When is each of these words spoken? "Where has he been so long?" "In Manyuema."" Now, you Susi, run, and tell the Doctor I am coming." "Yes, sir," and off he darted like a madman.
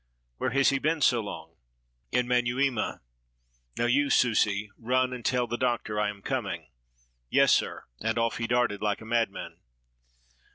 "Where 0.37 0.49
has 0.49 0.69
he 0.71 0.79
been 0.79 1.01
so 1.01 1.19
long?" 1.21 1.57
"In 2.11 2.25
Manyuema."" 2.27 3.01
Now, 3.77 3.85
you 3.85 4.09
Susi, 4.09 4.71
run, 4.75 5.13
and 5.13 5.23
tell 5.23 5.45
the 5.45 5.59
Doctor 5.59 5.99
I 5.99 6.09
am 6.09 6.23
coming." 6.23 6.71
"Yes, 7.29 7.53
sir," 7.53 7.83
and 7.99 8.17
off 8.17 8.37
he 8.39 8.47
darted 8.47 8.81
like 8.81 9.01
a 9.01 9.05
madman. 9.05 9.59